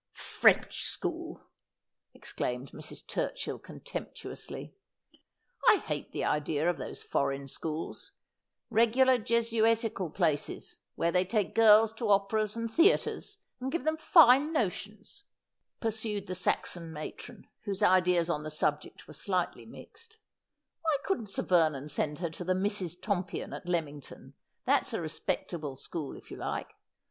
[0.13, 1.41] 'French school!'
[2.15, 3.05] exclaimed Mrs.
[3.05, 4.73] Turchill contemptuously.'
[5.69, 8.09] I hate the idea of those foreign schools,
[8.71, 14.51] regular Jesuitical places, where they take girls to operas and theatres and give them fine
[14.51, 15.25] notions,'
[15.79, 20.17] pursued the Saxon matron, whose ideas on the subject Avere slightly mixed.'
[20.81, 24.33] Why couldn't Sir Vernon send her to the Misses Tompion, at Leamington?
[24.65, 26.71] That's a respectable school if you like.